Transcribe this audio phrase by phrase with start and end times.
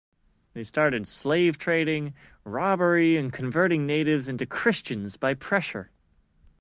[0.53, 5.91] They started slave trading, robbery and converting natives into Christians by pressure.